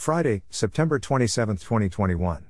Friday, 0.00 0.40
September 0.48 0.98
27, 0.98 1.58
2021. 1.58 2.46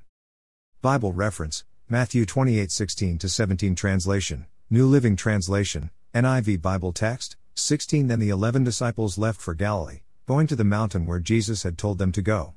Bible 0.81 1.11
reference 1.11 1.65
Matthew 1.89 2.25
28 2.25 2.71
16 2.71 3.19
17 3.19 3.75
translation, 3.75 4.45
New 4.69 4.87
Living 4.87 5.17
Translation, 5.17 5.89
NIV 6.15 6.61
Bible 6.61 6.93
text 6.93 7.35
16 7.55 8.07
Then 8.07 8.19
the 8.19 8.29
eleven 8.29 8.63
disciples 8.63 9.17
left 9.17 9.41
for 9.41 9.53
Galilee, 9.53 9.99
going 10.25 10.47
to 10.47 10.55
the 10.55 10.63
mountain 10.63 11.05
where 11.05 11.19
Jesus 11.19 11.63
had 11.63 11.77
told 11.77 11.97
them 11.97 12.13
to 12.13 12.21
go. 12.21 12.53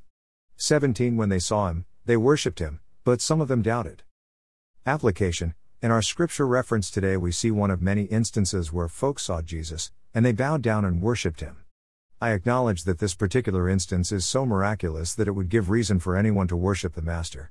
17 0.59 1.17
When 1.17 1.29
they 1.29 1.41
saw 1.41 1.71
him, 1.71 1.87
they 2.05 2.17
worshipped 2.17 2.61
him, 2.61 2.79
but 3.03 3.21
some 3.21 3.41
of 3.41 3.49
them 3.49 3.63
doubted. 3.63 4.05
Application 4.87 5.55
In 5.83 5.91
our 5.91 6.03
scripture 6.03 6.47
reference 6.47 6.89
today, 6.89 7.17
we 7.17 7.33
see 7.33 7.51
one 7.51 7.73
of 7.73 7.83
many 7.83 8.05
instances 8.05 8.73
where 8.73 8.87
folks 8.87 9.25
saw 9.25 9.43
Jesus, 9.43 9.91
and 10.15 10.25
they 10.25 10.31
bowed 10.31 10.63
down 10.63 10.85
and 10.85 11.03
worshipped 11.03 11.41
him. 11.41 11.64
I 12.25 12.31
acknowledge 12.31 12.85
that 12.85 13.01
this 13.01 13.15
particular 13.15 13.69
instance 13.69 14.11
is 14.11 14.25
so 14.25 14.47
miraculous 14.47 15.15
that 15.15 15.29
it 15.29 15.33
would 15.33 15.51
give 15.51 15.69
reason 15.69 15.99
for 15.99 16.17
anyone 16.17 16.49
to 16.49 16.57
worship 16.57 16.95
the 16.95 17.03
Master. 17.03 17.51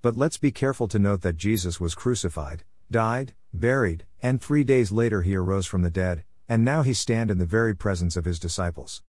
But 0.00 0.16
let's 0.16 0.38
be 0.38 0.52
careful 0.52 0.86
to 0.86 0.98
note 1.00 1.22
that 1.22 1.36
Jesus 1.36 1.80
was 1.80 1.96
crucified, 1.96 2.62
died, 2.88 3.34
buried, 3.52 4.06
and 4.22 4.40
three 4.40 4.62
days 4.62 4.92
later 4.92 5.22
he 5.22 5.34
arose 5.34 5.66
from 5.66 5.82
the 5.82 5.90
dead, 5.90 6.22
and 6.48 6.64
now 6.64 6.82
he 6.82 6.94
stand 6.94 7.32
in 7.32 7.38
the 7.38 7.44
very 7.44 7.74
presence 7.74 8.16
of 8.16 8.24
his 8.24 8.38
disciples. 8.38 9.02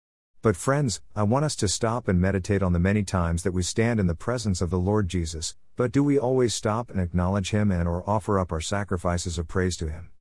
But 0.42 0.56
friends, 0.56 1.02
I 1.14 1.24
want 1.24 1.44
us 1.44 1.58
to 1.58 1.68
stop 1.68 2.08
and 2.08 2.22
meditate 2.22 2.64
on 2.64 2.72
the 2.72 2.80
many 2.80 3.04
times 3.04 3.44
that 3.44 3.52
we 3.52 3.64
stand 3.64 4.00
in 4.00 4.08
the 4.08 4.16
presence 4.16 4.62
of 4.62 4.70
the 4.70 4.80
Lord 4.80 5.10
Jesus, 5.10 5.58
but 5.76 5.92
do 5.92 6.06
we 6.06 6.18
always 6.18 6.54
stop 6.54 6.90
and 6.90 7.02
acknowledge 7.02 7.52
him 7.52 7.70
and 7.70 7.86
or 7.86 8.10
offer 8.10 8.40
up 8.40 8.54
our 8.54 8.62
sacrifices 8.62 9.38
of 9.38 9.50
praise 9.50 9.76
to 9.76 9.90
him? 9.90 10.12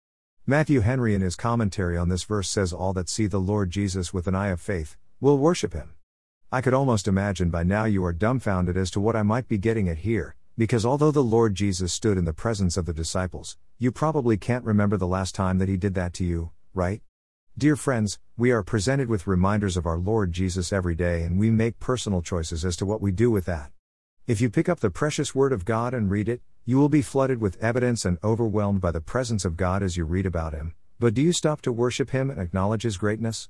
Matthew 0.50 0.80
Henry, 0.80 1.14
in 1.14 1.20
his 1.20 1.36
commentary 1.36 1.96
on 1.96 2.08
this 2.08 2.24
verse, 2.24 2.50
says, 2.50 2.72
All 2.72 2.92
that 2.94 3.08
see 3.08 3.28
the 3.28 3.38
Lord 3.38 3.70
Jesus 3.70 4.12
with 4.12 4.26
an 4.26 4.34
eye 4.34 4.48
of 4.48 4.60
faith 4.60 4.96
will 5.20 5.38
worship 5.38 5.74
him. 5.74 5.94
I 6.50 6.60
could 6.60 6.74
almost 6.74 7.06
imagine 7.06 7.50
by 7.50 7.62
now 7.62 7.84
you 7.84 8.04
are 8.04 8.12
dumbfounded 8.12 8.76
as 8.76 8.90
to 8.90 9.00
what 9.00 9.14
I 9.14 9.22
might 9.22 9.46
be 9.46 9.58
getting 9.58 9.88
at 9.88 9.98
here, 9.98 10.34
because 10.58 10.84
although 10.84 11.12
the 11.12 11.22
Lord 11.22 11.54
Jesus 11.54 11.92
stood 11.92 12.18
in 12.18 12.24
the 12.24 12.32
presence 12.32 12.76
of 12.76 12.84
the 12.84 12.92
disciples, 12.92 13.58
you 13.78 13.92
probably 13.92 14.36
can't 14.36 14.64
remember 14.64 14.96
the 14.96 15.06
last 15.06 15.36
time 15.36 15.58
that 15.58 15.68
he 15.68 15.76
did 15.76 15.94
that 15.94 16.12
to 16.14 16.24
you, 16.24 16.50
right? 16.74 17.00
Dear 17.56 17.76
friends, 17.76 18.18
we 18.36 18.50
are 18.50 18.64
presented 18.64 19.08
with 19.08 19.28
reminders 19.28 19.76
of 19.76 19.86
our 19.86 19.98
Lord 19.98 20.32
Jesus 20.32 20.72
every 20.72 20.96
day 20.96 21.22
and 21.22 21.38
we 21.38 21.52
make 21.52 21.78
personal 21.78 22.22
choices 22.22 22.64
as 22.64 22.74
to 22.78 22.84
what 22.84 23.00
we 23.00 23.12
do 23.12 23.30
with 23.30 23.44
that. 23.44 23.70
If 24.26 24.40
you 24.40 24.50
pick 24.50 24.68
up 24.68 24.80
the 24.80 24.90
precious 24.90 25.32
Word 25.32 25.52
of 25.52 25.64
God 25.64 25.94
and 25.94 26.10
read 26.10 26.28
it, 26.28 26.42
you 26.70 26.78
will 26.78 26.88
be 26.88 27.02
flooded 27.02 27.40
with 27.40 27.60
evidence 27.60 28.04
and 28.04 28.16
overwhelmed 28.22 28.80
by 28.80 28.92
the 28.92 29.00
presence 29.00 29.44
of 29.44 29.56
God 29.56 29.82
as 29.82 29.96
you 29.96 30.04
read 30.04 30.24
about 30.24 30.52
Him. 30.52 30.72
But 31.00 31.14
do 31.14 31.20
you 31.20 31.32
stop 31.32 31.60
to 31.62 31.72
worship 31.72 32.10
Him 32.10 32.30
and 32.30 32.40
acknowledge 32.40 32.84
His 32.84 32.96
greatness? 32.96 33.48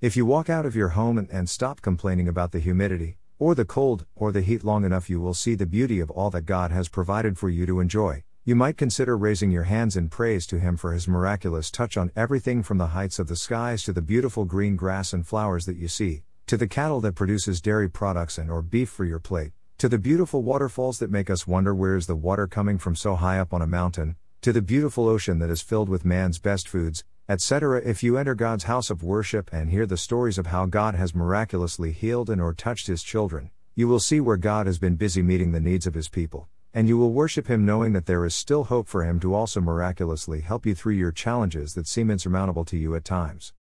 If 0.00 0.16
you 0.16 0.24
walk 0.24 0.48
out 0.48 0.64
of 0.64 0.76
your 0.76 0.90
home 0.90 1.18
and, 1.18 1.28
and 1.30 1.50
stop 1.50 1.82
complaining 1.82 2.28
about 2.28 2.52
the 2.52 2.60
humidity, 2.60 3.18
or 3.40 3.56
the 3.56 3.64
cold, 3.64 4.06
or 4.14 4.30
the 4.30 4.40
heat 4.40 4.62
long 4.62 4.84
enough, 4.84 5.10
you 5.10 5.20
will 5.20 5.34
see 5.34 5.56
the 5.56 5.66
beauty 5.66 5.98
of 5.98 6.12
all 6.12 6.30
that 6.30 6.42
God 6.42 6.70
has 6.70 6.88
provided 6.88 7.36
for 7.36 7.48
you 7.48 7.66
to 7.66 7.80
enjoy. 7.80 8.22
You 8.44 8.54
might 8.54 8.76
consider 8.76 9.18
raising 9.18 9.50
your 9.50 9.64
hands 9.64 9.96
in 9.96 10.08
praise 10.08 10.46
to 10.46 10.60
Him 10.60 10.76
for 10.76 10.92
His 10.92 11.08
miraculous 11.08 11.72
touch 11.72 11.96
on 11.96 12.12
everything 12.14 12.62
from 12.62 12.78
the 12.78 12.94
heights 12.94 13.18
of 13.18 13.26
the 13.26 13.34
skies 13.34 13.82
to 13.82 13.92
the 13.92 14.00
beautiful 14.00 14.44
green 14.44 14.76
grass 14.76 15.12
and 15.12 15.26
flowers 15.26 15.66
that 15.66 15.76
you 15.76 15.88
see, 15.88 16.22
to 16.46 16.56
the 16.56 16.68
cattle 16.68 17.00
that 17.00 17.16
produces 17.16 17.60
dairy 17.60 17.90
products 17.90 18.38
and 18.38 18.48
or 18.48 18.62
beef 18.62 18.90
for 18.90 19.04
your 19.04 19.18
plate, 19.18 19.50
to 19.80 19.88
the 19.88 19.98
beautiful 19.98 20.42
waterfalls 20.42 20.98
that 20.98 21.10
make 21.10 21.30
us 21.30 21.46
wonder 21.46 21.74
where 21.74 21.96
is 21.96 22.06
the 22.06 22.14
water 22.14 22.46
coming 22.46 22.76
from 22.76 22.94
so 22.94 23.16
high 23.16 23.38
up 23.38 23.54
on 23.54 23.62
a 23.62 23.66
mountain, 23.66 24.14
to 24.42 24.52
the 24.52 24.60
beautiful 24.60 25.08
ocean 25.08 25.38
that 25.38 25.48
is 25.48 25.62
filled 25.62 25.88
with 25.88 26.04
man's 26.04 26.38
best 26.38 26.68
foods, 26.68 27.02
etc. 27.30 27.80
If 27.82 28.02
you 28.02 28.18
enter 28.18 28.34
God's 28.34 28.64
house 28.64 28.90
of 28.90 29.02
worship 29.02 29.48
and 29.54 29.70
hear 29.70 29.86
the 29.86 29.96
stories 29.96 30.36
of 30.36 30.48
how 30.48 30.66
God 30.66 30.96
has 30.96 31.14
miraculously 31.14 31.92
healed 31.92 32.28
and 32.28 32.42
or 32.42 32.52
touched 32.52 32.88
his 32.88 33.02
children, 33.02 33.52
you 33.74 33.88
will 33.88 34.00
see 34.00 34.20
where 34.20 34.36
God 34.36 34.66
has 34.66 34.78
been 34.78 34.96
busy 34.96 35.22
meeting 35.22 35.52
the 35.52 35.60
needs 35.60 35.86
of 35.86 35.94
his 35.94 36.10
people, 36.10 36.50
and 36.74 36.86
you 36.86 36.98
will 36.98 37.14
worship 37.14 37.46
him 37.46 37.64
knowing 37.64 37.94
that 37.94 38.04
there 38.04 38.26
is 38.26 38.34
still 38.34 38.64
hope 38.64 38.86
for 38.86 39.02
him 39.02 39.18
to 39.20 39.34
also 39.34 39.62
miraculously 39.62 40.42
help 40.42 40.66
you 40.66 40.74
through 40.74 40.92
your 40.92 41.10
challenges 41.10 41.72
that 41.72 41.88
seem 41.88 42.10
insurmountable 42.10 42.66
to 42.66 42.76
you 42.76 42.94
at 42.94 43.06
times. 43.06 43.54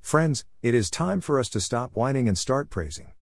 Friends, 0.00 0.46
it 0.62 0.74
is 0.74 0.88
time 0.88 1.20
for 1.20 1.38
us 1.38 1.50
to 1.50 1.60
stop 1.60 1.90
whining 1.92 2.28
and 2.28 2.38
start 2.38 2.70
praising. 2.70 3.12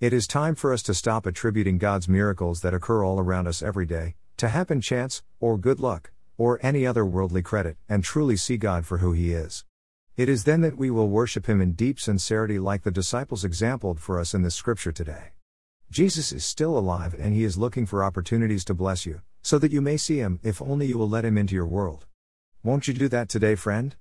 It 0.00 0.12
is 0.12 0.28
time 0.28 0.54
for 0.54 0.72
us 0.72 0.84
to 0.84 0.94
stop 0.94 1.26
attributing 1.26 1.78
God's 1.78 2.08
miracles 2.08 2.60
that 2.60 2.72
occur 2.72 3.02
all 3.02 3.18
around 3.18 3.48
us 3.48 3.64
every 3.64 3.84
day 3.84 4.14
to 4.36 4.46
happen 4.46 4.80
chance, 4.80 5.24
or 5.40 5.58
good 5.58 5.80
luck, 5.80 6.12
or 6.36 6.60
any 6.62 6.86
other 6.86 7.04
worldly 7.04 7.42
credit, 7.42 7.76
and 7.88 8.04
truly 8.04 8.36
see 8.36 8.56
God 8.56 8.86
for 8.86 8.98
who 8.98 9.10
He 9.12 9.32
is. 9.32 9.64
It 10.16 10.28
is 10.28 10.44
then 10.44 10.60
that 10.60 10.78
we 10.78 10.88
will 10.88 11.08
worship 11.08 11.46
Him 11.46 11.60
in 11.60 11.72
deep 11.72 11.98
sincerity, 11.98 12.60
like 12.60 12.84
the 12.84 12.92
disciples 12.92 13.44
exampled 13.44 13.98
for 13.98 14.20
us 14.20 14.34
in 14.34 14.42
this 14.42 14.54
scripture 14.54 14.92
today. 14.92 15.32
Jesus 15.90 16.30
is 16.30 16.44
still 16.44 16.78
alive 16.78 17.16
and 17.18 17.34
He 17.34 17.42
is 17.42 17.58
looking 17.58 17.84
for 17.84 18.04
opportunities 18.04 18.64
to 18.66 18.74
bless 18.74 19.04
you, 19.04 19.20
so 19.42 19.58
that 19.58 19.72
you 19.72 19.80
may 19.80 19.96
see 19.96 20.18
Him 20.18 20.38
if 20.44 20.62
only 20.62 20.86
you 20.86 20.96
will 20.96 21.08
let 21.08 21.24
Him 21.24 21.36
into 21.36 21.56
your 21.56 21.66
world. 21.66 22.06
Won't 22.62 22.86
you 22.86 22.94
do 22.94 23.08
that 23.08 23.28
today, 23.28 23.56
friend? 23.56 23.96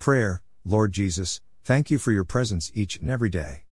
Prayer 0.00 0.42
Lord 0.64 0.90
Jesus, 0.90 1.40
thank 1.62 1.92
you 1.92 1.98
for 1.98 2.10
your 2.10 2.24
presence 2.24 2.72
each 2.74 2.96
and 2.96 3.08
every 3.08 3.30
day. 3.30 3.66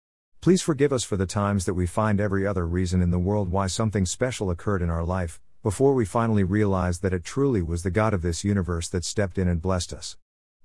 Please 0.46 0.62
forgive 0.62 0.92
us 0.92 1.02
for 1.02 1.16
the 1.16 1.26
times 1.26 1.64
that 1.64 1.74
we 1.74 1.88
find 1.88 2.20
every 2.20 2.46
other 2.46 2.64
reason 2.64 3.02
in 3.02 3.10
the 3.10 3.18
world 3.18 3.50
why 3.50 3.66
something 3.66 4.06
special 4.06 4.48
occurred 4.48 4.80
in 4.80 4.90
our 4.90 5.04
life, 5.04 5.40
before 5.64 5.92
we 5.92 6.04
finally 6.04 6.44
realized 6.44 7.02
that 7.02 7.12
it 7.12 7.24
truly 7.24 7.62
was 7.62 7.82
the 7.82 7.90
God 7.90 8.14
of 8.14 8.22
this 8.22 8.44
universe 8.44 8.88
that 8.90 9.04
stepped 9.04 9.38
in 9.38 9.48
and 9.48 9.60
blessed 9.60 9.92
us. 9.92 10.16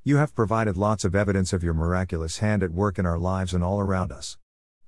You 0.03 0.18
have 0.18 0.36
provided 0.36 0.78
lots 0.78 1.03
of 1.03 1.16
evidence 1.16 1.52
of 1.52 1.64
your 1.64 1.74
miraculous 1.74 2.38
hand 2.38 2.62
at 2.62 2.69
work 2.69 3.00
in 3.00 3.08
our 3.08 3.18
lives 3.18 3.56
and 3.56 3.64
all 3.64 3.80
around 3.80 4.12
us. 4.12 4.38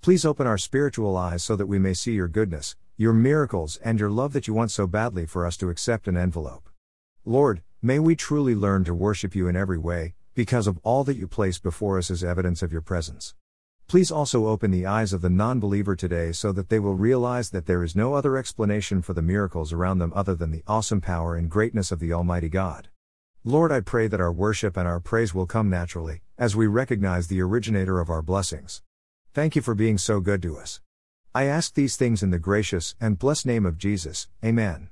Please 0.01 0.25
open 0.25 0.45
our 0.45 0.59
spiritual 0.59 1.17
eyes 1.17 1.43
so 1.43 1.55
that 1.55 1.65
we 1.65 1.79
may 1.79 1.95
see 1.95 2.13
your 2.13 2.27
goodness, 2.27 2.75
your 2.95 3.13
miracles, 3.13 3.77
and 3.77 3.99
your 3.99 4.11
love 4.11 4.31
that 4.33 4.47
you 4.47 4.53
want 4.53 4.69
so 4.69 4.85
badly 4.85 5.25
for 5.25 5.43
us 5.43 5.57
to 5.57 5.71
accept 5.71 6.07
and 6.07 6.19
envelope. 6.19 6.69
Lord, 7.25 7.63
may 7.81 7.97
we 7.97 8.15
truly 8.15 8.53
learn 8.53 8.83
to 8.83 8.93
worship 8.93 9.33
you 9.33 9.47
in 9.47 9.55
every 9.55 9.79
way, 9.79 10.13
because 10.35 10.67
of 10.67 10.77
all 10.83 11.03
that 11.05 11.17
you 11.17 11.27
place 11.27 11.57
before 11.57 11.97
us 11.97 12.11
as 12.11 12.23
evidence 12.23 12.61
of 12.61 12.71
your 12.71 12.81
presence. 12.81 13.33
Please 13.93 14.11
also 14.11 14.47
open 14.47 14.71
the 14.71 14.87
eyes 14.87 15.13
of 15.13 15.21
the 15.21 15.29
non 15.29 15.59
believer 15.59 15.95
today 15.95 16.31
so 16.31 16.51
that 16.51 16.69
they 16.69 16.79
will 16.79 16.95
realize 16.95 17.51
that 17.51 17.67
there 17.67 17.83
is 17.83 17.95
no 17.95 18.15
other 18.15 18.37
explanation 18.37 19.03
for 19.03 19.13
the 19.13 19.21
miracles 19.21 19.71
around 19.71 19.99
them 19.99 20.11
other 20.15 20.33
than 20.33 20.49
the 20.49 20.63
awesome 20.65 20.99
power 20.99 21.35
and 21.35 21.47
greatness 21.47 21.91
of 21.91 21.99
the 21.99 22.11
Almighty 22.11 22.49
God. 22.49 22.87
Lord, 23.43 23.71
I 23.71 23.81
pray 23.81 24.07
that 24.07 24.19
our 24.19 24.31
worship 24.31 24.77
and 24.77 24.87
our 24.87 24.99
praise 24.99 25.35
will 25.35 25.45
come 25.45 25.69
naturally, 25.69 26.23
as 26.39 26.55
we 26.55 26.65
recognize 26.65 27.27
the 27.27 27.39
originator 27.43 27.99
of 27.99 28.09
our 28.09 28.23
blessings. 28.23 28.81
Thank 29.31 29.55
you 29.55 29.61
for 29.61 29.75
being 29.75 29.99
so 29.99 30.19
good 30.19 30.41
to 30.41 30.57
us. 30.57 30.81
I 31.35 31.43
ask 31.43 31.75
these 31.75 31.95
things 31.95 32.23
in 32.23 32.31
the 32.31 32.39
gracious 32.39 32.95
and 32.99 33.19
blessed 33.19 33.45
name 33.45 33.63
of 33.63 33.77
Jesus. 33.77 34.27
Amen. 34.43 34.89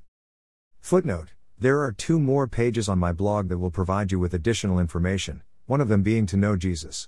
Footnote 0.80 1.30
There 1.58 1.82
are 1.82 1.92
two 1.92 2.20
more 2.20 2.46
pages 2.46 2.88
on 2.88 3.00
my 3.00 3.14
blog 3.14 3.50
that 3.50 3.58
will 3.58 3.72
provide 3.72 4.12
you 4.12 4.20
with 4.20 4.36
additional 4.36 4.78
information, 4.78 5.42
one 5.66 5.82
of 5.82 5.88
them 5.88 6.04
being 6.04 6.28
to 6.28 6.38
know 6.38 6.56
Jesus. 6.56 7.08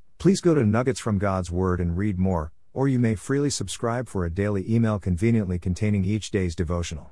Please 0.21 0.39
go 0.39 0.53
to 0.53 0.63
Nuggets 0.63 0.99
from 0.99 1.17
God's 1.17 1.49
Word 1.49 1.79
and 1.79 1.97
read 1.97 2.19
more, 2.19 2.51
or 2.75 2.87
you 2.87 2.99
may 2.99 3.15
freely 3.15 3.49
subscribe 3.49 4.07
for 4.07 4.23
a 4.23 4.29
daily 4.29 4.63
email 4.71 4.99
conveniently 4.99 5.57
containing 5.57 6.05
each 6.05 6.29
day's 6.29 6.55
devotional. 6.55 7.09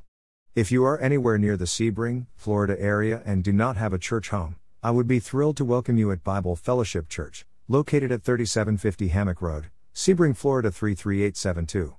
If 0.53 0.71
you 0.71 0.85
are 0.85 0.99
anywhere 0.99 1.39
near 1.39 1.57
the 1.57 1.65
Sebring, 1.65 2.27
Florida 2.35 2.79
area 2.79 3.23
and 3.25 3.43
do 3.43 3.51
not 3.51 3.77
have 3.77 3.93
a 3.93 3.97
church 3.97 4.29
home, 4.29 4.57
I 4.83 4.91
would 4.91 5.07
be 5.07 5.19
thrilled 5.19 5.57
to 5.57 5.65
welcome 5.65 5.97
you 5.97 6.11
at 6.11 6.23
Bible 6.23 6.55
Fellowship 6.55 7.09
Church, 7.09 7.47
located 7.67 8.11
at 8.11 8.21
3750 8.21 9.07
Hammock 9.07 9.41
Road, 9.41 9.71
Sebring, 9.95 10.37
Florida 10.37 10.69
33872. 10.69 11.95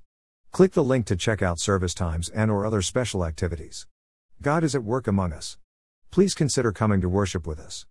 Click 0.52 0.72
the 0.74 0.84
link 0.84 1.06
to 1.06 1.16
check 1.16 1.42
out 1.42 1.58
service 1.58 1.92
times 1.92 2.28
and 2.28 2.52
or 2.52 2.64
other 2.64 2.82
special 2.82 3.24
activities. 3.24 3.88
God 4.40 4.62
is 4.62 4.76
at 4.76 4.84
work 4.84 5.08
among 5.08 5.32
us. 5.32 5.58
Please 6.12 6.34
consider 6.34 6.70
coming 6.70 7.00
to 7.00 7.08
worship 7.08 7.48
with 7.48 7.58
us. 7.58 7.84